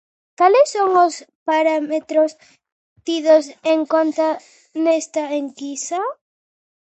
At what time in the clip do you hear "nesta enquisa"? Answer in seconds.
4.83-5.99